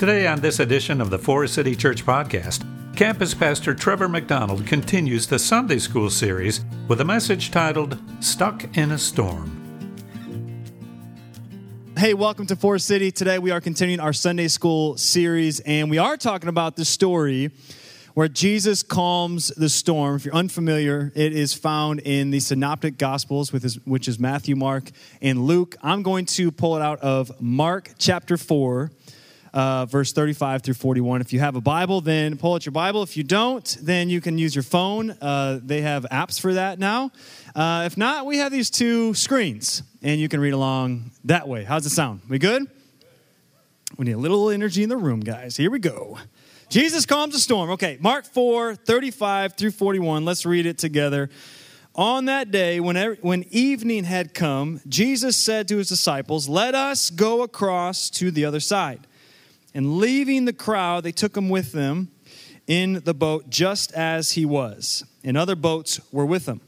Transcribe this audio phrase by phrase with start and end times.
[0.00, 2.64] Today, on this edition of the Forest City Church Podcast,
[2.96, 8.92] Campus Pastor Trevor McDonald continues the Sunday School series with a message titled Stuck in
[8.92, 9.58] a Storm.
[11.98, 13.10] Hey, welcome to Forest City.
[13.10, 17.50] Today we are continuing our Sunday School series, and we are talking about the story
[18.14, 20.16] where Jesus calms the storm.
[20.16, 25.44] If you're unfamiliar, it is found in the Synoptic Gospels, which is Matthew, Mark, and
[25.44, 25.76] Luke.
[25.82, 28.92] I'm going to pull it out of Mark chapter 4
[29.52, 31.20] uh, verse 35 through 41.
[31.20, 33.02] If you have a Bible, then pull out your Bible.
[33.02, 35.10] If you don't, then you can use your phone.
[35.10, 37.10] Uh, they have apps for that now.
[37.54, 41.64] Uh, if not, we have these two screens, and you can read along that way.
[41.64, 42.20] How's it sound?
[42.28, 42.66] We good?
[43.96, 45.56] We need a little energy in the room, guys.
[45.56, 46.18] Here we go.
[46.68, 47.70] Jesus calms the storm.
[47.70, 50.24] Okay, Mark 4, 35 through 41.
[50.24, 51.28] Let's read it together.
[51.96, 57.10] On that day, when, when evening had come, Jesus said to his disciples, Let us
[57.10, 59.06] go across to the other side.
[59.74, 62.10] And leaving the crowd, they took him with them
[62.66, 66.60] in the boat just as he was, and other boats were with him.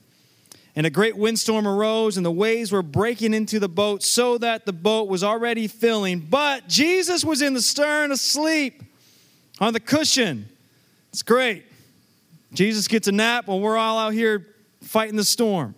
[0.74, 4.64] And a great windstorm arose, and the waves were breaking into the boat so that
[4.64, 6.20] the boat was already filling.
[6.20, 8.82] But Jesus was in the stern asleep
[9.60, 10.48] on the cushion.
[11.10, 11.66] It's great.
[12.54, 14.46] Jesus gets a nap while we're all out here
[14.80, 15.74] fighting the storm.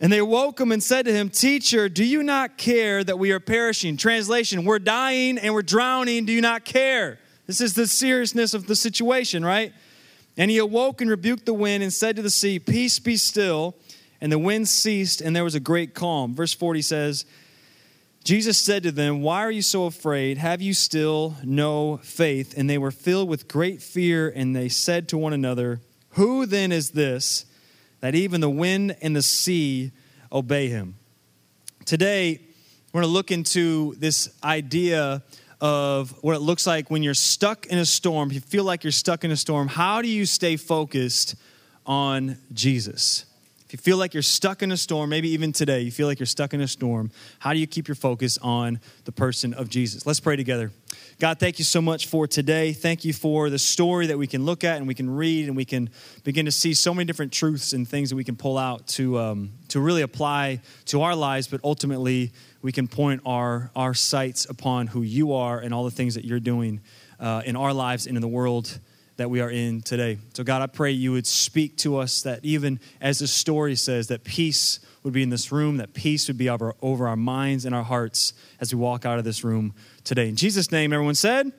[0.00, 3.32] And they woke him and said to him, Teacher, do you not care that we
[3.32, 3.96] are perishing?
[3.96, 6.26] Translation, we're dying and we're drowning.
[6.26, 7.18] Do you not care?
[7.46, 9.72] This is the seriousness of the situation, right?
[10.36, 13.74] And he awoke and rebuked the wind and said to the sea, Peace be still.
[14.20, 16.34] And the wind ceased and there was a great calm.
[16.34, 17.24] Verse 40 says,
[18.24, 20.36] Jesus said to them, Why are you so afraid?
[20.38, 22.54] Have you still no faith?
[22.56, 26.72] And they were filled with great fear and they said to one another, Who then
[26.72, 27.46] is this?
[28.00, 29.92] That even the wind and the sea
[30.32, 30.96] obey him.
[31.84, 32.40] Today,
[32.92, 35.22] we're going to look into this idea
[35.60, 38.28] of what it looks like when you're stuck in a storm.
[38.30, 41.36] If you feel like you're stuck in a storm, how do you stay focused
[41.86, 43.24] on Jesus?
[43.76, 46.24] You feel like you're stuck in a storm, maybe even today, you feel like you're
[46.24, 47.10] stuck in a storm,
[47.40, 50.06] how do you keep your focus on the person of Jesus?
[50.06, 50.72] Let's pray together.
[51.20, 52.72] God, thank you so much for today.
[52.72, 55.54] Thank you for the story that we can look at and we can read and
[55.54, 55.90] we can
[56.24, 59.18] begin to see so many different truths and things that we can pull out to,
[59.18, 62.32] um, to really apply to our lives, but ultimately
[62.62, 66.24] we can point our, our sights upon who you are and all the things that
[66.24, 66.80] you're doing
[67.20, 68.80] uh, in our lives and in the world
[69.16, 70.18] that we are in today.
[70.34, 74.08] So, God, I pray you would speak to us that even as the story says,
[74.08, 77.64] that peace would be in this room, that peace would be over, over our minds
[77.64, 80.28] and our hearts as we walk out of this room today.
[80.28, 81.52] In Jesus' name, everyone said,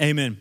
[0.00, 0.30] Amen.
[0.32, 0.38] Amen.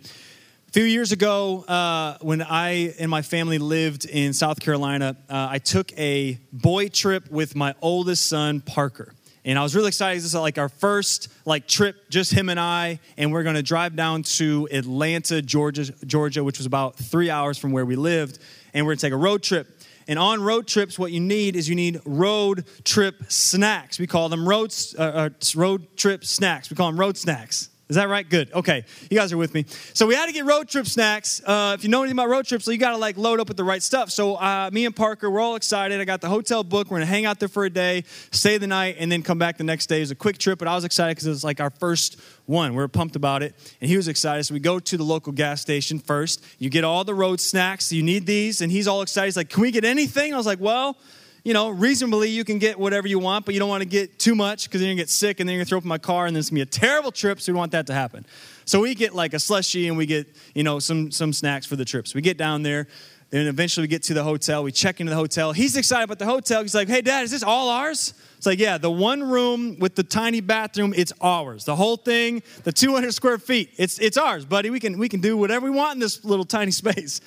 [0.67, 5.47] A few years ago, uh, when I and my family lived in South Carolina, uh,
[5.49, 9.13] I took a boy trip with my oldest son, Parker
[9.45, 10.17] and I was really excited.
[10.17, 13.63] This is like our first like trip, just him and I, and we're going to
[13.63, 18.39] drive down to Atlanta, Georgia, Georgia, which was about three hours from where we lived,
[18.73, 19.67] and we're going to take a road trip.
[20.07, 23.99] And on road trips, what you need is you need road trip snacks.
[23.99, 26.69] We call them road uh, uh, road trip snacks.
[26.69, 27.69] We call them road snacks.
[27.89, 28.29] Is that right?
[28.29, 28.53] Good.
[28.53, 29.65] Okay, you guys are with me.
[29.95, 31.41] So we had to get road trip snacks.
[31.43, 33.47] Uh, if you know anything about road trips, so you got to like load up
[33.47, 34.11] with the right stuff.
[34.11, 35.99] So uh, me and Parker, we're all excited.
[35.99, 36.91] I got the hotel book.
[36.91, 39.57] We're gonna hang out there for a day, stay the night, and then come back
[39.57, 39.97] the next day.
[39.97, 42.21] It was a quick trip, but I was excited because it was like our first
[42.45, 42.73] one.
[42.73, 44.43] We were pumped about it, and he was excited.
[44.43, 46.45] So we go to the local gas station first.
[46.59, 47.91] You get all the road snacks.
[47.91, 49.29] You need these, and he's all excited.
[49.29, 50.95] He's like, "Can we get anything?" I was like, "Well."
[51.43, 54.19] You know, reasonably you can get whatever you want, but you don't want to get
[54.19, 55.89] too much because then to get sick and then you're going to throw up in
[55.89, 57.87] my car and then it's going to be a terrible trip, so we want that
[57.87, 58.25] to happen.
[58.65, 61.75] So we get like a slushy and we get, you know, some, some snacks for
[61.75, 62.13] the trips.
[62.13, 62.87] We get down there.
[63.31, 64.63] Then eventually we get to the hotel.
[64.63, 65.51] We check into the hotel.
[65.51, 66.63] He's excited about the hotel.
[66.63, 68.13] He's like, hey, Dad, is this all ours?
[68.37, 71.65] It's like, yeah, the one room with the tiny bathroom, it's ours.
[71.65, 74.71] The whole thing, the 200 square feet, it's, it's ours, buddy.
[74.71, 77.21] We can, we can do whatever we want in this little tiny space.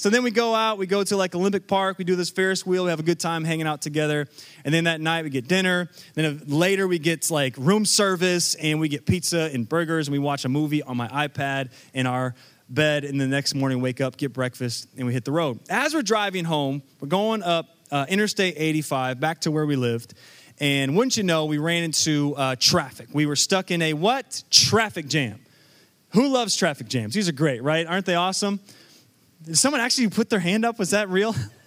[0.00, 2.64] So then we go out, we go to like Olympic Park, we do this Ferris
[2.64, 4.28] wheel, we have a good time hanging out together.
[4.64, 5.90] And then that night we get dinner.
[6.14, 10.18] Then later we get like room service and we get pizza and burgers and we
[10.18, 12.34] watch a movie on my iPad in our
[12.70, 13.04] bed.
[13.04, 15.60] And the next morning wake up, get breakfast, and we hit the road.
[15.68, 20.14] As we're driving home, we're going up uh, Interstate 85 back to where we lived.
[20.60, 23.08] And wouldn't you know, we ran into uh, traffic.
[23.12, 24.44] We were stuck in a what?
[24.48, 25.40] Traffic jam.
[26.12, 27.12] Who loves traffic jams?
[27.12, 27.86] These are great, right?
[27.86, 28.60] Aren't they awesome?
[29.42, 30.78] Did someone actually put their hand up?
[30.78, 31.34] Was that real?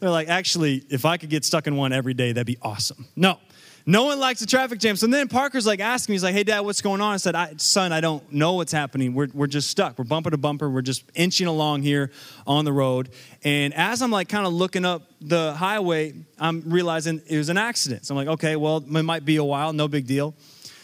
[0.00, 3.06] They're like, actually, if I could get stuck in one every day, that'd be awesome.
[3.14, 3.38] No,
[3.86, 4.96] no one likes a traffic jam.
[4.96, 7.14] So then Parker's like asking me, he's like, hey, dad, what's going on?
[7.14, 9.14] I said, I, son, I don't know what's happening.
[9.14, 9.98] We're, we're just stuck.
[9.98, 10.68] We're bumper to bumper.
[10.68, 12.10] We're just inching along here
[12.46, 13.10] on the road.
[13.44, 17.58] And as I'm like kind of looking up the highway, I'm realizing it was an
[17.58, 18.06] accident.
[18.06, 20.34] So I'm like, okay, well, it might be a while, no big deal.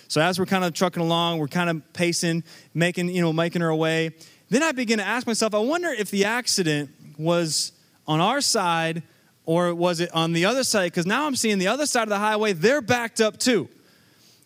[0.09, 2.45] So as we're kind of trucking along, we're kind of pacing,
[2.75, 4.15] making, you know, making our way.
[4.49, 7.73] Then I begin to ask myself, I wonder if the accident was
[8.07, 9.03] on our side
[9.45, 10.93] or was it on the other side?
[10.93, 13.69] Because now I'm seeing the other side of the highway, they're backed up too.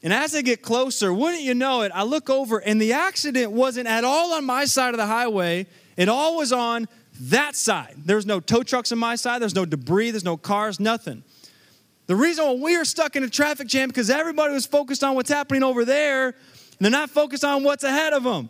[0.02, 3.52] And as I get closer, wouldn't you know it, I look over and the accident
[3.52, 5.66] wasn't at all on my side of the highway.
[5.96, 6.88] It all was on
[7.22, 7.94] that side.
[7.98, 11.22] There's no tow trucks on my side, there's no debris, there's no cars, nothing.
[12.06, 15.14] The reason why we are stuck in a traffic jam because everybody was focused on
[15.14, 16.34] what's happening over there, and
[16.80, 18.48] they're not focused on what's ahead of them.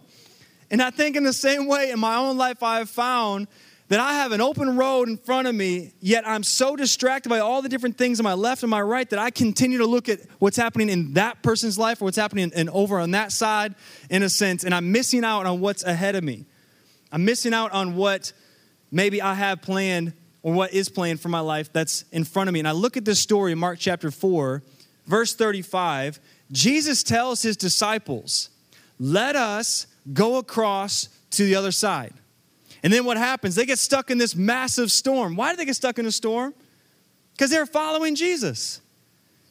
[0.70, 3.48] And I think in the same way in my own life, I have found
[3.90, 7.40] that I have an open road in front of me, yet I'm so distracted by
[7.40, 10.08] all the different things on my left and my right that I continue to look
[10.08, 13.74] at what's happening in that person's life or what's happening in, over on that side,
[14.08, 16.46] in a sense, and I'm missing out on what's ahead of me.
[17.10, 18.32] I'm missing out on what
[18.92, 20.12] maybe I have planned
[20.44, 22.60] or what is planned for my life that's in front of me.
[22.60, 24.62] And I look at this story in Mark chapter 4,
[25.06, 26.20] verse 35.
[26.52, 28.50] Jesus tells his disciples,
[29.00, 32.14] Let us go across to the other side.
[32.82, 33.54] And then what happens?
[33.54, 35.36] They get stuck in this massive storm.
[35.36, 36.54] Why did they get stuck in a storm?
[37.32, 38.80] Because they're following Jesus.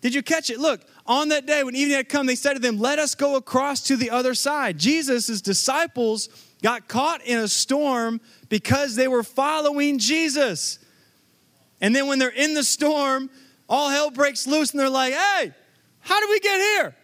[0.01, 0.59] Did you catch it?
[0.59, 3.35] Look, on that day when evening had come, they said to them, Let us go
[3.35, 4.77] across to the other side.
[4.77, 6.29] Jesus' disciples
[6.61, 10.79] got caught in a storm because they were following Jesus.
[11.81, 13.29] And then when they're in the storm,
[13.67, 15.53] all hell breaks loose and they're like, Hey,
[15.99, 16.95] how did we get here?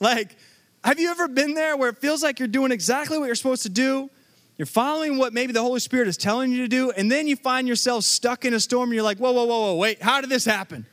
[0.00, 0.36] Like,
[0.84, 3.62] have you ever been there where it feels like you're doing exactly what you're supposed
[3.62, 4.10] to do?
[4.56, 7.36] You're following what maybe the Holy Spirit is telling you to do, and then you
[7.36, 10.20] find yourself stuck in a storm and you're like, whoa, whoa, whoa, whoa, wait, how
[10.20, 10.84] did this happen?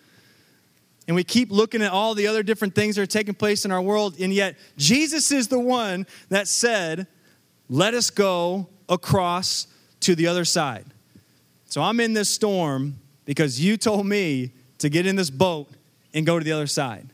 [1.07, 3.71] And we keep looking at all the other different things that are taking place in
[3.71, 7.07] our world, and yet Jesus is the one that said,
[7.69, 9.67] let us go across
[10.01, 10.85] to the other side.
[11.65, 12.95] So I'm in this storm
[13.25, 15.69] because you told me to get in this boat
[16.13, 17.09] and go to the other side.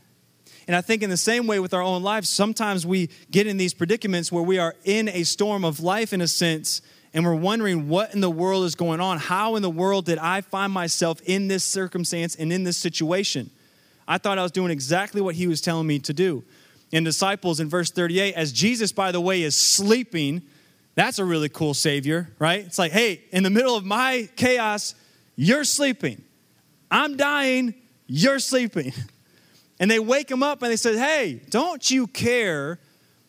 [0.67, 3.57] And I think in the same way with our own lives, sometimes we get in
[3.57, 6.81] these predicaments where we are in a storm of life in a sense,
[7.13, 9.17] and we're wondering what in the world is going on.
[9.17, 13.49] How in the world did I find myself in this circumstance and in this situation?
[14.07, 16.43] I thought I was doing exactly what he was telling me to do.
[16.91, 20.41] In disciples in verse 38, as Jesus, by the way, is sleeping,
[20.95, 22.65] that's a really cool savior, right?
[22.65, 24.95] It's like, hey, in the middle of my chaos,
[25.35, 26.21] you're sleeping.
[26.89, 27.73] I'm dying,
[28.07, 28.93] you're sleeping.
[29.81, 32.79] And they wake him up and they said, Hey, don't you care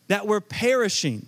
[0.07, 1.25] that we're perishing?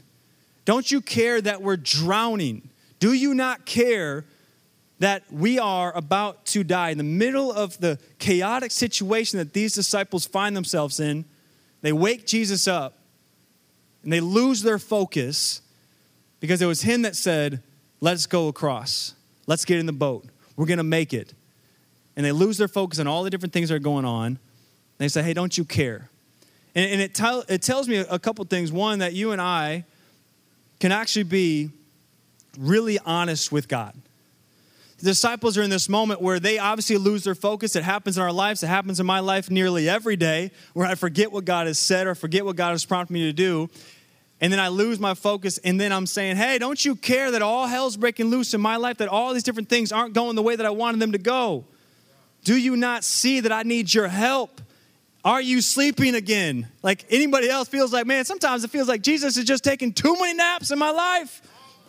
[0.66, 2.70] Don't you care that we're drowning?
[3.00, 4.26] Do you not care
[5.00, 6.92] that we are about to die?
[6.92, 11.26] In the middle of the chaotic situation that these disciples find themselves in,
[11.82, 12.94] they wake Jesus up
[14.04, 15.62] and they lose their focus
[16.40, 17.64] because it was him that said,
[18.00, 19.16] Let's go across.
[19.48, 20.26] Let's get in the boat.
[20.56, 21.34] We're going to make it.
[22.16, 24.38] And they lose their focus on all the different things that are going on.
[24.98, 26.10] They say, hey, don't you care?
[26.74, 28.72] And, and it, tell, it tells me a couple things.
[28.72, 29.86] One, that you and I
[30.80, 31.70] can actually be
[32.58, 33.94] really honest with God.
[35.00, 37.76] The disciples are in this moment where they obviously lose their focus.
[37.76, 38.64] It happens in our lives.
[38.64, 42.08] It happens in my life nearly every day where I forget what God has said
[42.08, 43.70] or forget what God has prompted me to do.
[44.40, 45.58] And then I lose my focus.
[45.60, 48.78] And then I'm saying, hey, don't you care that all hell's breaking loose in my
[48.78, 51.18] life, that all these different things aren't going the way that I wanted them to
[51.18, 51.66] go?
[52.44, 54.62] Do you not see that I need your help?
[55.26, 56.68] Are you sleeping again?
[56.84, 60.14] Like anybody else feels like, man, sometimes it feels like Jesus is just taking too
[60.14, 61.42] many naps in my life.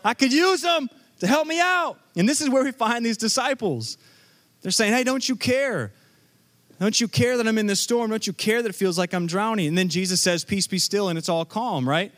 [0.02, 0.88] I could use them
[1.20, 1.99] to help me out.
[2.16, 3.99] And this is where we find these disciples.
[4.62, 5.92] They're saying, hey, don't you care?
[6.80, 8.11] Don't you care that I'm in this storm?
[8.11, 9.68] Don't you care that it feels like I'm drowning?
[9.68, 12.12] And then Jesus says, Peace be still, and it's all calm, right?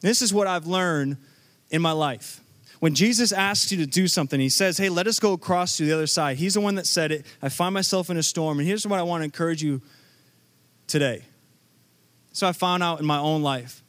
[0.00, 1.16] This is what I've learned
[1.70, 2.40] in my life.
[2.82, 5.84] When Jesus asks you to do something, he says, Hey, let us go across to
[5.84, 6.36] the other side.
[6.36, 7.24] He's the one that said it.
[7.40, 8.58] I find myself in a storm.
[8.58, 9.80] And here's what I want to encourage you
[10.88, 11.22] today.
[12.32, 13.84] So I found out in my own life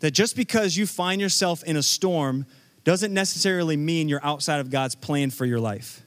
[0.00, 2.46] that just because you find yourself in a storm
[2.84, 6.00] doesn't necessarily mean you're outside of God's plan for your life.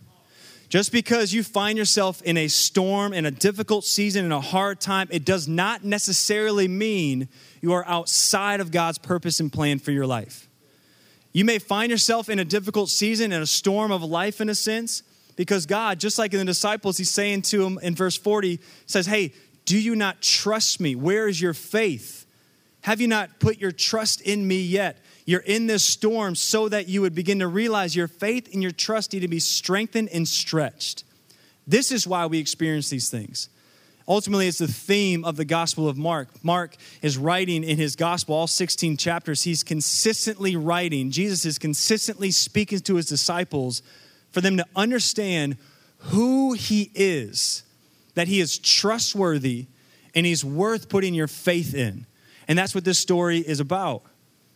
[0.67, 4.81] Just because you find yourself in a storm, in a difficult season, in a hard
[4.81, 7.29] time, it does not necessarily mean
[7.61, 10.49] you are outside of God's purpose and plan for your life.
[11.35, 14.55] You may find yourself in a difficult season, in a storm of life, in a
[14.55, 15.03] sense,
[15.35, 19.05] because God, just like in the disciples, He's saying to them in verse 40, says,
[19.05, 19.33] Hey,
[19.65, 20.95] do you not trust me?
[20.95, 22.25] Where is your faith?
[22.83, 25.03] Have you not put your trust in me yet?
[25.25, 28.71] You're in this storm so that you would begin to realize your faith and your
[28.71, 31.03] trust need to be strengthened and stretched.
[31.67, 33.49] This is why we experience these things.
[34.07, 36.29] Ultimately, it's the theme of the Gospel of Mark.
[36.43, 39.43] Mark is writing in his Gospel, all 16 chapters.
[39.43, 41.09] He's consistently writing.
[41.09, 43.81] Jesus is consistently speaking to his disciples
[44.31, 45.57] for them to understand
[45.97, 47.63] who he is,
[48.13, 49.65] that he is trustworthy,
[50.13, 52.05] and he's worth putting your faith in.
[52.47, 54.03] And that's what this story is about.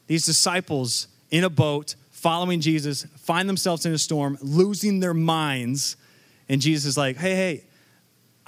[0.06, 5.98] These disciples in a boat following Jesus find themselves in a storm, losing their minds.
[6.48, 7.64] And Jesus is like, hey, hey,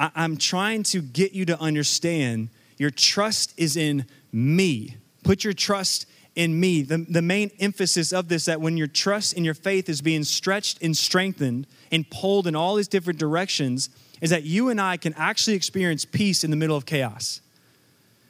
[0.02, 4.98] I- I'm trying to get you to understand your trust is in me.
[5.24, 6.82] Put your trust in me.
[6.82, 10.24] The, the main emphasis of this that when your trust and your faith is being
[10.24, 13.90] stretched and strengthened and pulled in all these different directions,
[14.22, 17.42] is that you and I can actually experience peace in the middle of chaos.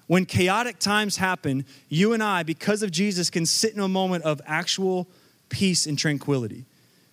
[0.08, 4.26] When chaotic times happen, you and I, because of Jesus, can sit in a moment
[4.26, 5.08] of actual
[5.48, 6.66] peace and tranquility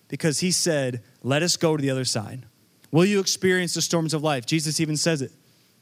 [0.08, 2.44] because he said, Let us go to the other side.
[2.90, 4.46] Will you experience the storms of life?
[4.46, 5.32] Jesus even says it.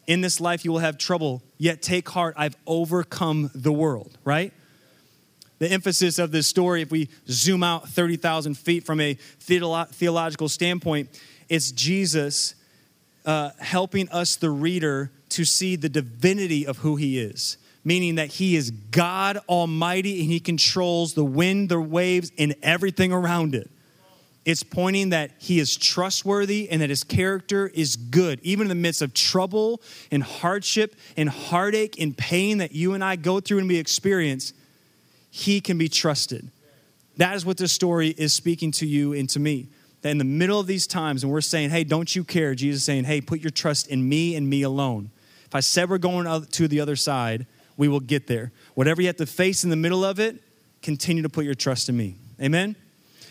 [0.06, 4.52] In this life, you will have trouble, yet take heart, I've overcome the world, right?
[5.58, 11.08] The emphasis of this story, if we zoom out 30,000 feet from a theological standpoint,
[11.48, 12.54] it's Jesus
[13.24, 18.28] uh, helping us, the reader, to see the divinity of who he is, meaning that
[18.28, 23.70] he is God Almighty and he controls the wind, the waves, and everything around it.
[24.46, 28.76] It's pointing that he is trustworthy and that his character is good, even in the
[28.76, 33.58] midst of trouble and hardship and heartache and pain that you and I go through
[33.58, 34.52] and we experience.
[35.32, 36.48] He can be trusted.
[37.16, 39.66] That is what this story is speaking to you and to me.
[40.02, 42.54] That in the middle of these times, and we're saying, hey, don't you care?
[42.54, 45.10] Jesus is saying, hey, put your trust in me and me alone.
[45.46, 48.52] If I said we're going to the other side, we will get there.
[48.74, 50.40] Whatever you have to face in the middle of it,
[50.82, 52.14] continue to put your trust in me.
[52.40, 52.76] Amen?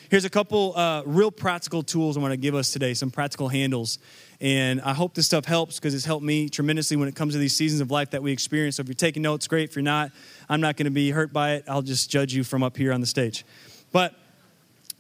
[0.09, 3.47] Here's a couple uh, real practical tools I want to give us today, some practical
[3.47, 3.97] handles.
[4.39, 7.39] And I hope this stuff helps because it's helped me tremendously when it comes to
[7.39, 8.75] these seasons of life that we experience.
[8.75, 9.69] So if you're taking notes, great.
[9.69, 10.12] If you're not,
[10.47, 11.63] I'm not going to be hurt by it.
[11.67, 13.45] I'll just judge you from up here on the stage.
[13.91, 14.13] But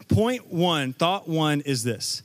[0.07, 2.23] point one, thought one is this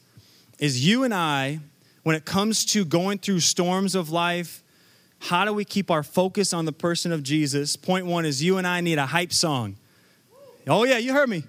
[0.58, 1.60] is you and I,
[2.02, 4.62] when it comes to going through storms of life,
[5.18, 7.76] how do we keep our focus on the person of Jesus?
[7.76, 9.76] Point one is you and I need a hype song.
[10.66, 11.44] Oh, yeah, you heard me.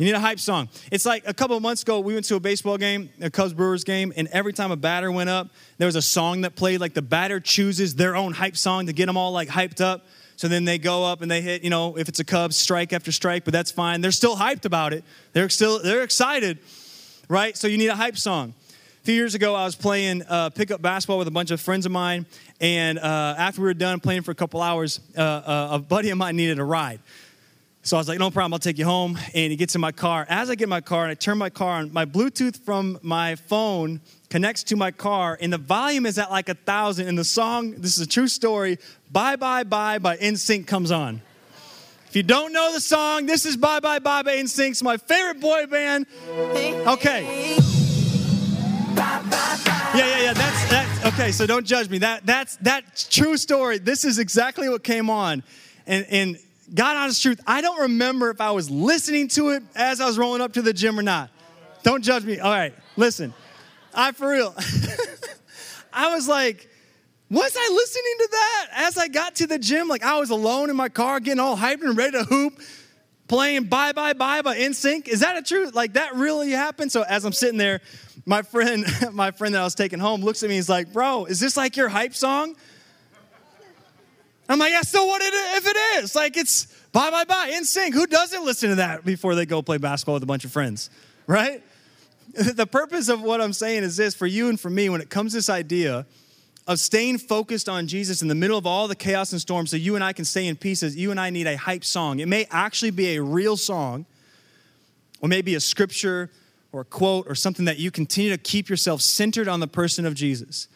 [0.00, 0.70] You need a hype song.
[0.90, 3.84] It's like a couple months ago, we went to a baseball game, a Cubs Brewers
[3.84, 6.80] game, and every time a batter went up, there was a song that played.
[6.80, 10.06] Like the batter chooses their own hype song to get them all like hyped up.
[10.36, 12.94] So then they go up and they hit, you know, if it's a Cubs, strike
[12.94, 14.00] after strike, but that's fine.
[14.00, 15.04] They're still hyped about it.
[15.34, 16.60] They're still they're excited,
[17.28, 17.54] right?
[17.54, 18.54] So you need a hype song.
[19.02, 21.84] A few years ago, I was playing uh, pickup basketball with a bunch of friends
[21.84, 22.24] of mine,
[22.58, 26.08] and uh, after we were done playing for a couple hours, uh, uh a buddy
[26.08, 27.00] of mine needed a ride.
[27.82, 29.18] So I was like, no problem, I'll take you home.
[29.34, 30.26] And he gets in my car.
[30.28, 32.98] As I get in my car and I turn my car on, my Bluetooth from
[33.02, 37.08] my phone connects to my car, and the volume is at like a thousand.
[37.08, 38.78] And the song, this is a true story,
[39.10, 41.22] Bye Bye Bye by NSYNC comes on.
[42.06, 44.82] If you don't know the song, this is Bye Bye Bye by NSYNC.
[44.82, 46.06] My favorite boy band.
[46.28, 47.56] Okay.
[49.94, 50.32] Yeah, yeah, yeah.
[50.34, 51.12] That's that.
[51.14, 51.98] Okay, so don't judge me.
[51.98, 53.78] That that's that true story.
[53.78, 55.42] This is exactly what came on,
[55.86, 56.38] and and
[56.72, 60.18] God honest truth, I don't remember if I was listening to it as I was
[60.18, 61.30] rolling up to the gym or not.
[61.82, 62.38] Don't judge me.
[62.38, 63.34] All right, listen.
[63.94, 64.54] I for real.
[65.92, 66.68] I was like,
[67.30, 69.88] was I listening to that as I got to the gym?
[69.88, 72.60] Like I was alone in my car, getting all hyped and ready to hoop,
[73.28, 75.08] playing Bye Bye Bye by NSYNC.
[75.08, 75.74] Is that a truth?
[75.74, 76.92] Like that really happened?
[76.92, 77.80] So as I'm sitting there,
[78.26, 80.56] my friend, my friend that I was taking home looks at me.
[80.56, 82.56] He's like, "Bro, is this like your hype song?"
[84.50, 86.16] I'm like, yeah, so what if it is?
[86.16, 87.92] Like, it's bye, bye, bye, NSYNC.
[87.92, 90.90] Who doesn't listen to that before they go play basketball with a bunch of friends,
[91.26, 91.62] right?
[92.32, 95.10] The purpose of what I'm saying is this for you and for me, when it
[95.10, 96.06] comes to this idea
[96.68, 99.76] of staying focused on Jesus in the middle of all the chaos and storms so
[99.76, 102.20] you and I can stay in peace, you and I need a hype song.
[102.20, 104.06] It may actually be a real song,
[105.20, 106.30] or maybe a scripture
[106.70, 110.06] or a quote or something that you continue to keep yourself centered on the person
[110.06, 110.68] of Jesus.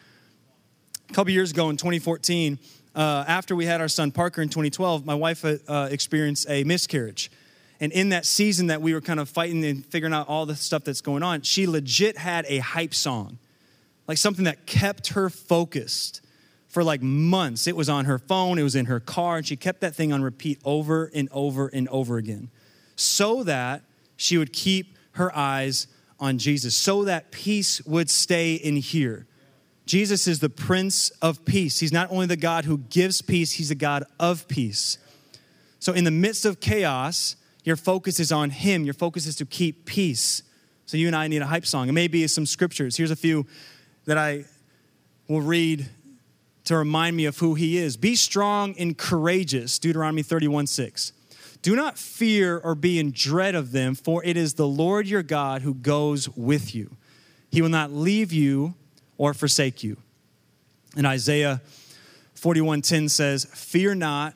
[1.09, 2.59] A couple years ago in 2014,
[2.95, 7.29] uh, after we had our son Parker in 2012, my wife uh, experienced a miscarriage.
[7.79, 10.55] And in that season that we were kind of fighting and figuring out all the
[10.55, 13.37] stuff that's going on, she legit had a hype song,
[14.07, 16.21] like something that kept her focused
[16.69, 17.67] for like months.
[17.67, 20.13] It was on her phone, it was in her car, and she kept that thing
[20.13, 22.49] on repeat over and over and over again
[22.95, 23.81] so that
[24.15, 25.87] she would keep her eyes
[26.17, 29.27] on Jesus, so that peace would stay in here
[29.85, 31.79] Jesus is the Prince of Peace.
[31.79, 34.97] He's not only the God who gives peace, He's the God of peace.
[35.79, 38.83] So, in the midst of chaos, your focus is on Him.
[38.83, 40.41] Your focus is to keep peace.
[40.85, 41.87] So, you and I need a hype song.
[41.87, 42.97] It may be some scriptures.
[42.97, 43.45] Here's a few
[44.05, 44.45] that I
[45.27, 45.87] will read
[46.65, 47.95] to remind me of who He is.
[47.95, 51.11] Be strong and courageous, Deuteronomy 31 6.
[51.61, 55.23] Do not fear or be in dread of them, for it is the Lord your
[55.23, 56.97] God who goes with you.
[57.51, 58.75] He will not leave you
[59.17, 59.97] or forsake you.
[60.95, 61.61] In Isaiah
[62.35, 64.35] 41:10 says, "Fear not,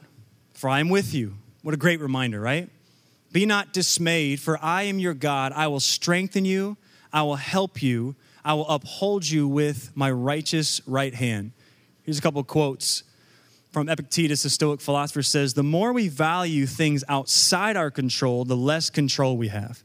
[0.53, 2.69] for I am with you." What a great reminder, right?
[3.31, 5.51] Be not dismayed, for I am your God.
[5.53, 6.77] I will strengthen you,
[7.13, 11.51] I will help you, I will uphold you with my righteous right hand.
[12.03, 13.03] Here's a couple quotes
[13.71, 18.57] from Epictetus, the Stoic philosopher, says, The more we value things outside our control, the
[18.57, 19.83] less control we have.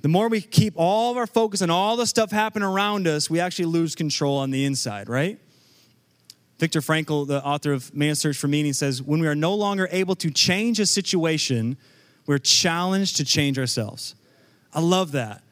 [0.00, 3.28] The more we keep all of our focus on all the stuff happening around us,
[3.28, 5.38] we actually lose control on the inside, right?
[6.58, 9.88] Viktor Frankl, the author of Man's Search for Meaning, says, When we are no longer
[9.90, 11.76] able to change a situation,
[12.26, 14.14] we're challenged to change ourselves.
[14.72, 15.42] I love that.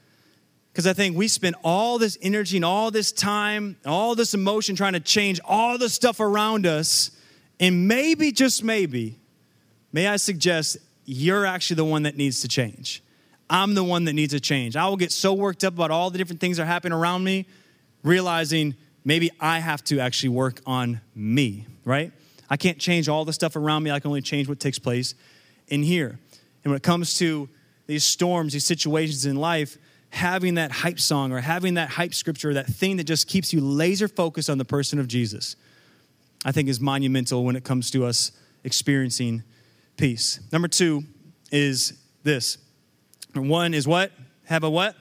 [0.73, 4.77] Because I think we spend all this energy and all this time, all this emotion
[4.77, 7.11] trying to change all the stuff around us.
[7.59, 9.19] And maybe, just maybe,
[9.93, 10.77] may I suggest
[11.07, 13.03] you're actually the one that needs to change.
[13.49, 14.77] I'm the one that needs a change.
[14.77, 17.23] I will get so worked up about all the different things that are happening around
[17.25, 17.47] me,
[18.03, 18.75] realizing
[19.05, 22.13] maybe I have to actually work on me, right?
[22.51, 23.91] I can't change all the stuff around me.
[23.91, 25.15] I can only change what takes place
[25.69, 26.19] in here.
[26.65, 27.49] And when it comes to
[27.87, 29.79] these storms, these situations in life,
[30.11, 33.61] having that hype song or having that hype scripture, that thing that just keeps you
[33.61, 35.57] laser focused on the person of Jesus,
[36.45, 38.33] I think is monumental when it comes to us
[38.65, 39.43] experiencing
[39.97, 40.41] peace.
[40.53, 41.05] Number two
[41.53, 42.59] is this.
[43.41, 44.13] One is what?
[44.45, 44.97] Have a what?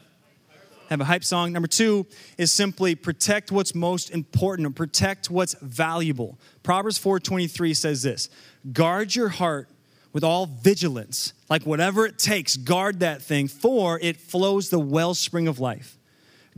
[0.88, 1.52] Have a hype song.
[1.52, 2.06] Number two
[2.38, 6.38] is simply protect what's most important or protect what's valuable.
[6.62, 8.28] Proverbs 4:23 says this:
[8.72, 9.68] guard your heart
[10.12, 15.48] with all vigilance, like whatever it takes, guard that thing, for it flows the wellspring
[15.48, 15.98] of life.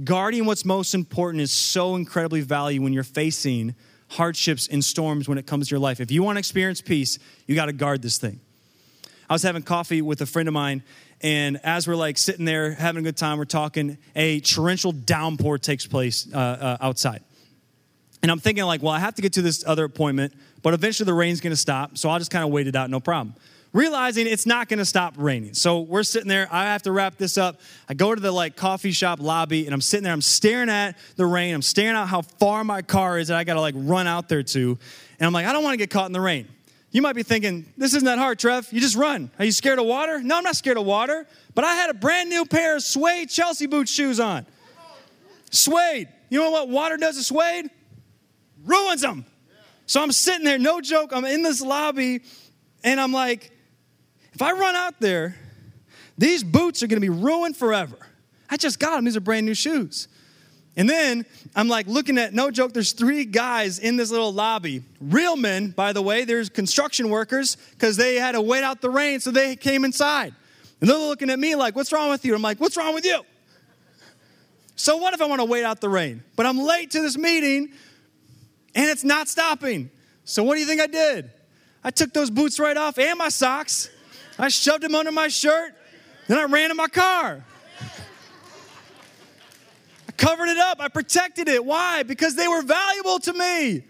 [0.04, 3.74] Guarding what's most important is so incredibly valuable when you're facing
[4.10, 6.00] hardships and storms when it comes to your life.
[6.00, 8.40] If you want to experience peace, you got to guard this thing.
[9.28, 10.82] I was having coffee with a friend of mine,
[11.20, 15.58] and as we're like sitting there having a good time, we're talking, a torrential downpour
[15.58, 17.22] takes place uh, uh, outside.
[18.22, 20.32] And I'm thinking, like, well, I have to get to this other appointment,
[20.62, 23.00] but eventually the rain's gonna stop, so I'll just kind of wait it out, no
[23.00, 23.34] problem.
[23.74, 25.52] Realizing it's not gonna stop raining.
[25.52, 27.60] So we're sitting there, I have to wrap this up.
[27.86, 30.96] I go to the like coffee shop lobby and I'm sitting there, I'm staring at
[31.16, 34.06] the rain, I'm staring out how far my car is that I gotta like run
[34.06, 34.78] out there to.
[35.20, 36.48] And I'm like, I don't wanna get caught in the rain.
[36.90, 38.68] You might be thinking, this isn't that hard, Trev.
[38.72, 39.30] You just run.
[39.38, 40.22] Are you scared of water?
[40.22, 43.28] No, I'm not scared of water, but I had a brand new pair of suede
[43.28, 44.46] Chelsea boot shoes on.
[45.50, 46.08] Suede.
[46.30, 47.70] You know what water does to suede?
[48.64, 49.24] ruins them.
[49.86, 52.20] So I'm sitting there, no joke, I'm in this lobby,
[52.84, 53.50] and I'm like,
[54.34, 55.34] if I run out there,
[56.18, 57.96] these boots are gonna be ruined forever.
[58.50, 60.08] I just got them, these are brand new shoes.
[60.78, 64.84] And then I'm like looking at, no joke, there's three guys in this little lobby.
[65.00, 68.88] Real men, by the way, there's construction workers because they had to wait out the
[68.88, 70.32] rain, so they came inside.
[70.80, 72.32] And they're looking at me like, what's wrong with you?
[72.32, 73.22] I'm like, what's wrong with you?
[74.76, 76.22] So what if I want to wait out the rain?
[76.36, 77.72] But I'm late to this meeting
[78.76, 79.90] and it's not stopping.
[80.22, 81.32] So what do you think I did?
[81.82, 83.90] I took those boots right off and my socks.
[84.38, 85.74] I shoved them under my shirt.
[86.28, 87.44] Then I ran in my car.
[90.18, 90.80] Covered it up.
[90.80, 91.64] I protected it.
[91.64, 92.02] Why?
[92.02, 93.84] Because they were valuable to me.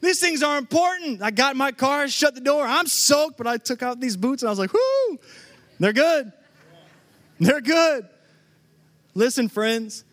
[0.00, 1.22] These things are important.
[1.22, 2.66] I got in my car, shut the door.
[2.66, 5.18] I'm soaked, but I took out these boots and I was like, whoo,
[5.78, 6.32] they're good.
[7.40, 8.08] They're good.
[9.14, 10.04] Listen, friends,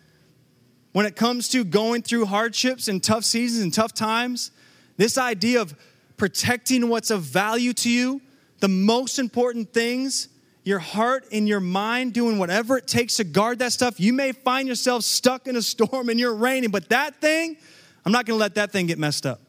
[0.93, 4.51] when it comes to going through hardships and tough seasons and tough times,
[4.97, 5.75] this idea of
[6.15, 8.21] protecting what's of value to you,
[8.59, 10.29] the most important things,
[10.63, 13.99] your heart and your mind doing whatever it takes to guard that stuff.
[13.99, 17.57] You may find yourself stuck in a storm and you're raining, but that thing,
[18.05, 19.41] I'm not going to let that thing get messed up.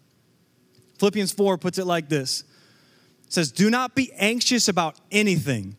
[0.98, 2.44] Philippians 4 puts it like this
[3.26, 5.76] it says, Do not be anxious about anything.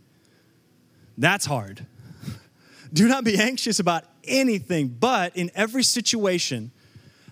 [1.17, 1.85] That's hard.
[2.93, 6.71] Do not be anxious about anything, but in every situation,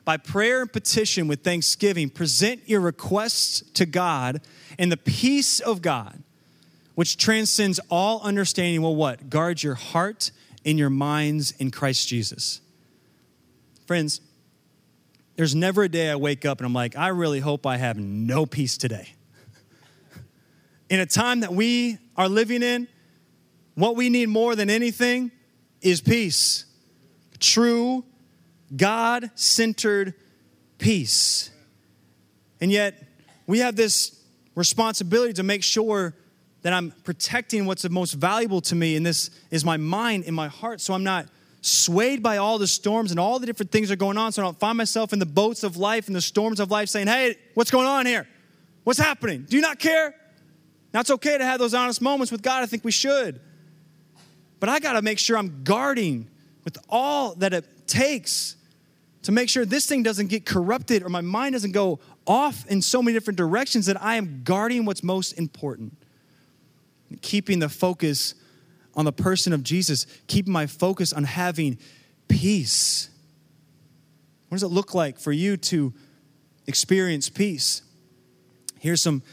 [0.05, 4.41] by prayer and petition with thanksgiving, present your requests to God,
[4.77, 6.21] and the peace of God,
[6.95, 9.29] which transcends all understanding, will what?
[9.29, 10.32] Guard your heart
[10.65, 12.62] and your minds in Christ Jesus.
[13.88, 14.21] Friends,
[15.36, 17.97] there's never a day I wake up and I'm like, I really hope I have
[17.97, 19.13] no peace today.
[20.89, 22.88] in a time that we are living in,
[23.75, 25.32] what we need more than anything
[25.82, 26.65] is peace
[27.43, 28.03] true,
[28.75, 30.15] God centered
[30.79, 31.51] peace.
[32.60, 33.06] And yet,
[33.45, 34.19] we have this
[34.56, 36.15] responsibility to make sure
[36.63, 40.36] that I'm protecting what's the most valuable to me, and this is my mind and
[40.36, 41.28] my heart, so I'm not
[41.62, 44.41] swayed by all the storms and all the different things that are going on, so
[44.41, 47.08] I don't find myself in the boats of life and the storms of life saying,
[47.08, 48.28] Hey, what's going on here?
[48.84, 49.45] What's happening?
[49.47, 50.15] Do you not care?
[50.93, 52.63] Now, it's okay to have those honest moments with God.
[52.63, 53.39] I think we should.
[54.60, 56.30] But I got to make sure I'm guarding
[56.63, 58.56] with all that it takes
[59.23, 62.82] to make sure this thing doesn't get corrupted or my mind doesn't go off in
[62.82, 65.97] so many different directions that I am guarding what's most important.
[67.23, 68.36] Keeping the focus
[68.93, 71.79] on the person of Jesus, keeping my focus on having
[72.27, 73.09] peace.
[74.49, 75.93] What does it look like for you to
[76.67, 77.81] experience peace?
[78.79, 79.23] Here's some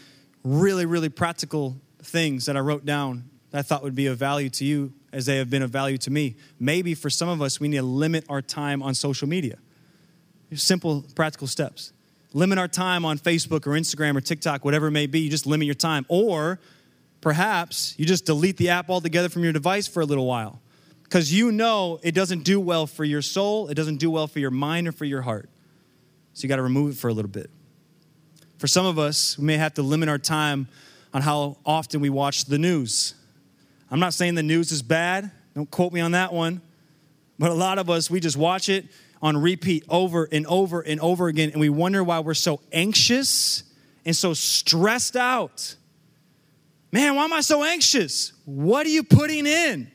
[0.42, 4.48] really, really practical things that I wrote down that I thought would be of value
[4.48, 6.37] to you as they have been of value to me.
[6.59, 9.59] Maybe for some of us, we need to limit our time on social media.
[10.55, 11.92] Simple, practical steps.
[12.33, 15.20] Limit our time on Facebook or Instagram or TikTok, whatever it may be.
[15.20, 16.07] You just limit your time.
[16.09, 16.61] Or
[17.20, 20.61] perhaps you just delete the app altogether from your device for a little while
[21.04, 24.38] because you know it doesn't do well for your soul, it doesn't do well for
[24.38, 25.50] your mind or for your heart.
[26.35, 27.50] So you got to remove it for a little bit.
[28.59, 30.68] For some of us, we may have to limit our time
[31.12, 33.14] on how often we watch the news.
[33.90, 36.62] I'm not saying the news is bad, don't quote me on that one,
[37.40, 38.87] but a lot of us, we just watch it
[39.20, 43.64] on repeat over and over and over again, and we wonder why we're so anxious
[44.04, 45.74] and so stressed out.
[46.92, 48.33] Man, why am I so anxious?
[48.44, 49.90] What are you putting in?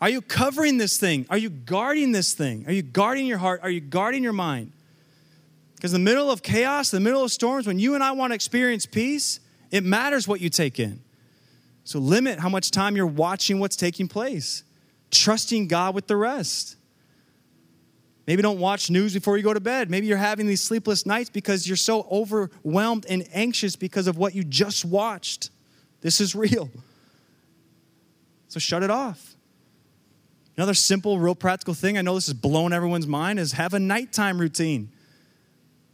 [0.00, 1.26] Are you covering this thing?
[1.30, 2.66] Are you guarding this thing?
[2.66, 3.60] Are you guarding your heart?
[3.62, 4.72] Are you guarding your mind?
[5.76, 8.32] Because in the middle of chaos, the middle of storms, when you and I want
[8.32, 9.40] to experience peace,
[9.70, 11.02] it matters what you take in.
[11.84, 14.64] So limit how much time you're watching what's taking place,
[15.10, 16.76] trusting God with the rest.
[18.26, 19.90] Maybe don't watch news before you go to bed.
[19.90, 24.34] Maybe you're having these sleepless nights because you're so overwhelmed and anxious because of what
[24.34, 25.50] you just watched.
[26.04, 26.68] This is real.
[28.48, 29.34] So shut it off.
[30.54, 33.80] Another simple, real practical thing, I know this is blowing everyone's mind, is have a
[33.80, 34.92] nighttime routine.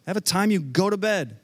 [0.09, 1.39] Have a time you go to bed.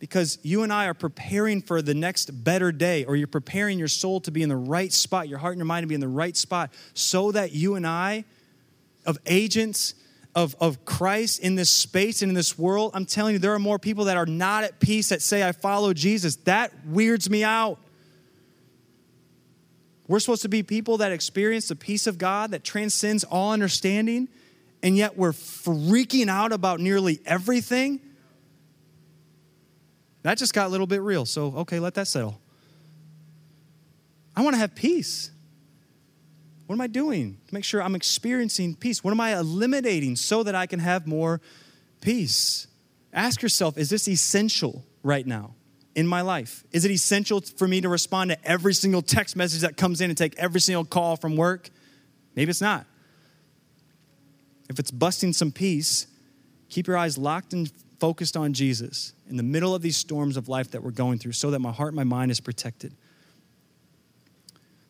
[0.00, 3.86] Because you and I are preparing for the next better day, or you're preparing your
[3.86, 6.00] soul to be in the right spot, your heart and your mind to be in
[6.00, 8.24] the right spot, so that you and I,
[9.06, 9.94] of agents
[10.34, 13.58] of, of Christ in this space and in this world, I'm telling you, there are
[13.58, 16.36] more people that are not at peace that say, I follow Jesus.
[16.36, 17.78] That weirds me out.
[20.06, 24.28] We're supposed to be people that experience the peace of God that transcends all understanding,
[24.82, 28.00] and yet we're freaking out about nearly everything.
[30.22, 31.26] That just got a little bit real.
[31.26, 32.40] So, okay, let that settle.
[34.36, 35.30] I want to have peace.
[36.70, 39.02] What am I doing to make sure I'm experiencing peace?
[39.02, 41.40] What am I eliminating so that I can have more
[42.00, 42.68] peace?
[43.12, 45.56] Ask yourself is this essential right now?
[45.96, 46.62] in my life?
[46.70, 50.10] Is it essential for me to respond to every single text message that comes in
[50.10, 51.70] and take every single call from work?
[52.36, 52.86] Maybe it's not.
[54.68, 56.06] If it's busting some peace,
[56.68, 60.48] keep your eyes locked and focused on Jesus in the middle of these storms of
[60.48, 62.94] life that we're going through so that my heart and my mind is protected.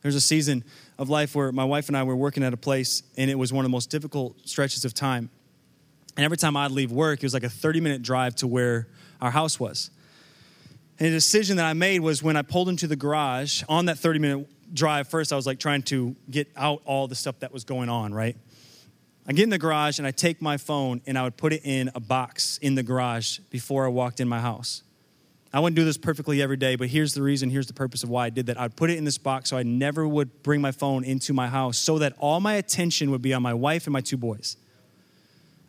[0.02, 0.64] There's a season
[0.98, 3.52] of life where my wife and I were working at a place and it was
[3.52, 5.30] one of the most difficult stretches of time.
[6.16, 8.88] And every time I'd leave work, it was like a 30 minute drive to where
[9.20, 9.90] our house was.
[10.98, 13.98] And a decision that I made was when I pulled into the garage on that
[13.98, 17.52] 30 minute drive, first I was like trying to get out all the stuff that
[17.52, 18.36] was going on, right?
[19.26, 21.62] I get in the garage and I take my phone and I would put it
[21.64, 24.82] in a box in the garage before I walked in my house.
[25.52, 28.08] I wouldn't do this perfectly every day, but here's the reason, here's the purpose of
[28.08, 28.60] why I did that.
[28.60, 31.48] I'd put it in this box so I never would bring my phone into my
[31.48, 34.56] house so that all my attention would be on my wife and my two boys.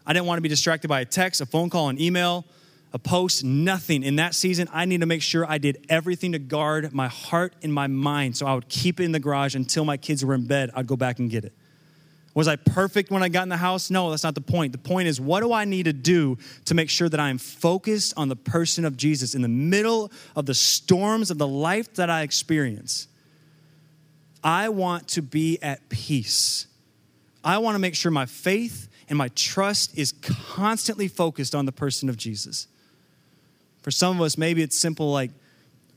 [0.06, 2.46] I didn't want to be distracted by a text, a phone call, an email
[2.94, 4.04] a post, nothing.
[4.04, 7.54] In that season, I need to make sure I did everything to guard my heart
[7.63, 8.36] and my mind.
[8.36, 10.72] So I would keep it in the garage until my kids were in bed.
[10.76, 11.54] I'd go back and get it.
[12.34, 13.89] Was I perfect when I got in the house?
[13.89, 14.72] No, that's not the point.
[14.72, 17.38] The point is, what do I need to do to make sure that I am
[17.38, 21.94] focused on the person of Jesus in the middle of the storms of the life
[21.96, 23.08] that I experience?
[24.44, 26.67] I want to be at peace.
[27.44, 31.72] I want to make sure my faith and my trust is constantly focused on the
[31.72, 32.67] person of Jesus.
[33.82, 35.32] For some of us, maybe it's simple like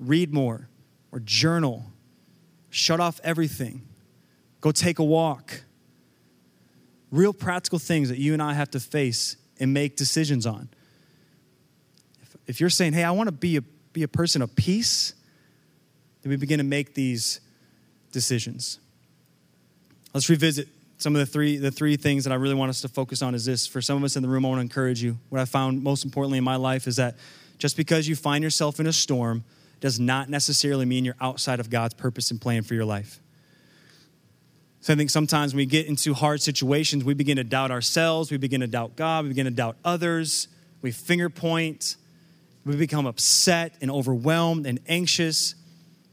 [0.00, 0.68] read more
[1.12, 1.84] or journal,
[2.70, 3.82] shut off everything,
[4.60, 5.62] go take a walk.
[7.14, 10.68] Real practical things that you and I have to face and make decisions on.
[12.20, 13.60] If, if you're saying, hey, I want to be a,
[13.92, 15.14] be a person of peace,
[16.22, 17.38] then we begin to make these
[18.10, 18.80] decisions.
[20.12, 20.66] Let's revisit
[20.98, 23.32] some of the three the three things that I really want us to focus on
[23.36, 23.64] is this.
[23.64, 25.16] For some of us in the room, I want to encourage you.
[25.28, 27.14] What I found most importantly in my life is that
[27.58, 29.44] just because you find yourself in a storm
[29.78, 33.20] does not necessarily mean you're outside of God's purpose and plan for your life.
[34.84, 38.30] So I think sometimes when we get into hard situations, we begin to doubt ourselves,
[38.30, 40.46] we begin to doubt God, we begin to doubt others,
[40.82, 41.96] we finger point,
[42.66, 45.54] we become upset and overwhelmed and anxious.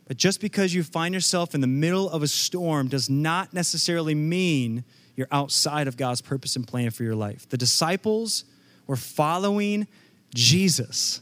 [0.07, 4.15] But just because you find yourself in the middle of a storm does not necessarily
[4.15, 4.85] mean
[5.17, 7.49] you're outside of God's purpose and plan for your life.
[7.49, 8.45] The disciples
[8.87, 9.85] were following
[10.33, 11.19] Jesus.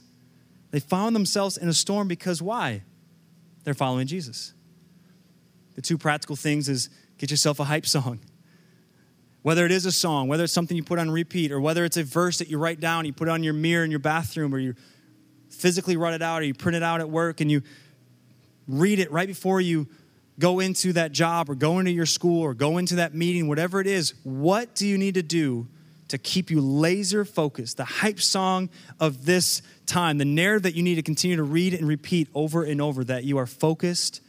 [0.70, 2.84] They found themselves in a storm because why?
[3.64, 4.54] They're following Jesus.
[5.74, 8.20] The two practical things is get yourself a hype song.
[9.42, 11.98] Whether it is a song, whether it's something you put on repeat, or whether it's
[11.98, 14.60] a verse that you write down, you put on your mirror in your bathroom, or
[14.60, 14.74] you
[15.50, 17.62] physically write it out, or you print it out at work and you
[18.68, 19.88] read it right before you
[20.38, 23.82] go into that job or go into your school or go into that meeting, whatever
[23.82, 25.68] it is, what do you need to do
[26.08, 27.78] to keep you laser focused?
[27.78, 31.74] The hype song of this time, the narrative that you need to continue to read
[31.74, 34.22] and repeat over and over that you are focused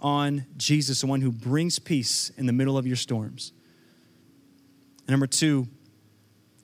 [0.00, 3.52] on Jesus, the one who brings peace in the middle of your storms.
[5.00, 5.68] And number two,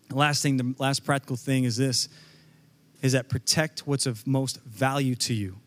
[0.09, 2.09] the last thing, the last practical thing is this
[3.03, 5.59] is that protect what's of most value to you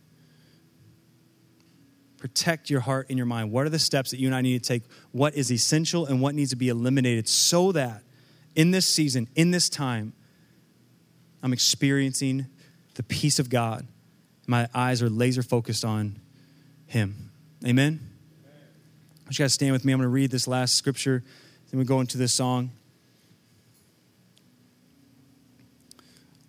[2.20, 3.52] protect your heart and your mind.
[3.52, 4.84] What are the steps that you and I need to take?
[5.12, 8.04] What is essential and what needs to be eliminated so that
[8.56, 10.14] in this season, in this time,
[11.42, 12.46] I'm experiencing
[12.96, 13.88] the peace of God.
[14.46, 16.20] My eyes are laser focused on
[16.88, 17.29] Him.
[17.66, 18.00] Amen?
[18.46, 19.94] I want you guys stand with me.
[19.94, 21.24] I'm going to read this last scripture,
[21.72, 22.72] then we go into this song.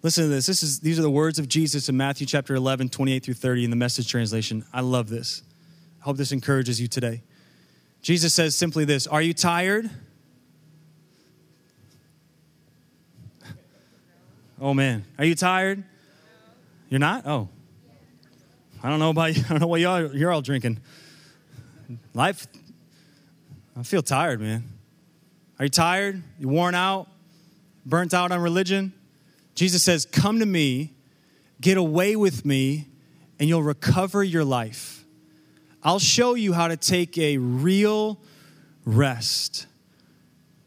[0.02, 0.46] Listen to this.
[0.46, 3.64] this is, these are the words of Jesus in Matthew chapter 11, 28 through 30
[3.64, 4.64] in the message translation.
[4.72, 5.42] I love this.
[6.00, 7.22] I hope this encourages you today.
[8.00, 9.90] Jesus says simply this Are you tired?
[14.58, 15.82] Oh man, are you tired?
[16.88, 17.26] You're not?
[17.26, 17.48] Oh.
[18.82, 19.42] I don't know about you.
[19.46, 20.80] I don't know what y'all, you're all drinking.
[22.14, 22.46] Life,
[23.76, 24.64] I feel tired, man.
[25.58, 26.22] Are you tired?
[26.38, 27.08] You worn out?
[27.84, 28.92] Burnt out on religion?
[29.54, 30.94] Jesus says, Come to me,
[31.60, 32.88] get away with me,
[33.38, 35.04] and you'll recover your life.
[35.82, 38.20] I'll show you how to take a real
[38.84, 39.66] rest.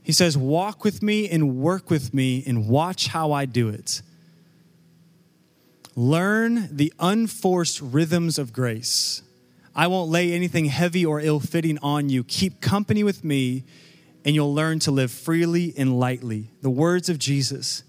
[0.02, 4.02] He says, Walk with me and work with me and watch how I do it.
[5.96, 9.22] Learn the unforced rhythms of grace.
[9.76, 12.24] I won't lay anything heavy or ill fitting on you.
[12.24, 13.64] Keep company with me,
[14.26, 16.52] and you'll learn to live freely and lightly.
[16.62, 17.84] The words of Jesus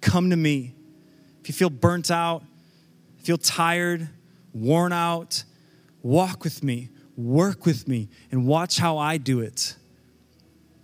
[0.00, 0.74] come to me.
[1.40, 2.42] If you feel burnt out,
[3.22, 4.08] feel tired,
[4.52, 5.44] worn out,
[6.02, 9.76] Walk with me, work with me, and watch how I do it.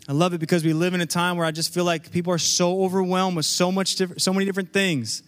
[0.08, 2.32] I love it because we live in a time where I just feel like people
[2.32, 5.22] are so overwhelmed with so much different, so many different things.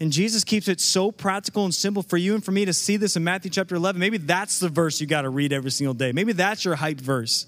[0.00, 2.96] And Jesus keeps it so practical and simple for you and for me to see
[2.96, 3.98] this in Matthew chapter 11.
[3.98, 6.12] Maybe that's the verse you got to read every single day.
[6.12, 7.46] Maybe that's your hype verse.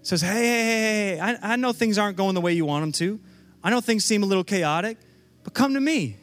[0.00, 2.64] It says, hey, hey, hey, hey, I, I know things aren't going the way you
[2.64, 3.20] want them to.
[3.62, 4.98] I know things seem a little chaotic,
[5.44, 6.16] but come to me.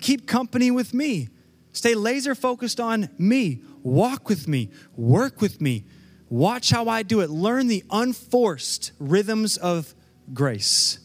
[0.00, 1.28] Keep company with me.
[1.72, 3.62] Stay laser focused on me.
[3.84, 5.84] Walk with me, work with me,
[6.30, 7.28] watch how I do it.
[7.28, 9.94] Learn the unforced rhythms of
[10.32, 10.98] grace.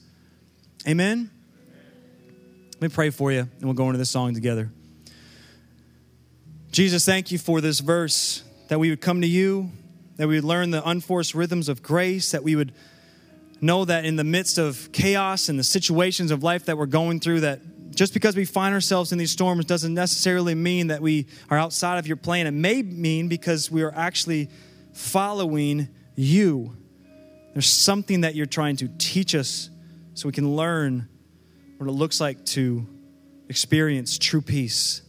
[0.88, 1.30] Amen?
[2.80, 4.72] Let me pray for you, and we'll go into this song together.
[6.72, 9.70] Jesus, thank you for this verse that we would come to you,
[10.15, 12.72] that we would learn the unforced rhythms of grace, that we would
[13.60, 17.20] know that in the midst of chaos and the situations of life that we're going
[17.20, 17.60] through, that
[17.94, 21.98] just because we find ourselves in these storms doesn't necessarily mean that we are outside
[21.98, 22.48] of your plan.
[22.48, 24.50] It may mean because we are actually
[24.94, 26.78] following you.
[27.52, 29.70] There's something that you're trying to teach us
[30.13, 31.10] so we can learn
[31.80, 32.86] what it looks like to
[33.48, 35.02] experience true peace,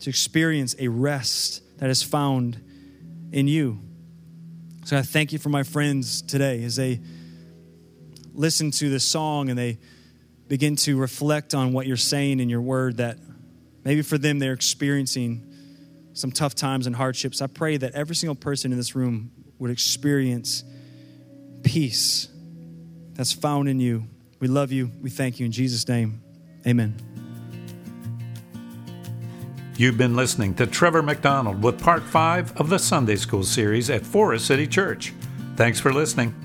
[0.00, 2.60] to experience a rest that is found
[3.30, 3.78] in you.
[4.86, 7.00] So I thank you for my friends today as they
[8.32, 9.78] listen to this song and they
[10.48, 13.16] begin to reflect on what you're saying in your word that
[13.84, 15.46] maybe for them they're experiencing
[16.12, 17.40] some tough times and hardships.
[17.40, 19.30] I pray that every single person in this room
[19.60, 20.64] would experience
[21.62, 22.26] peace
[23.12, 24.08] that's found in you.
[24.44, 24.92] We love you.
[25.00, 26.22] We thank you in Jesus' name.
[26.66, 26.94] Amen.
[29.78, 34.04] You've been listening to Trevor McDonald with part five of the Sunday School series at
[34.04, 35.14] Forest City Church.
[35.56, 36.43] Thanks for listening.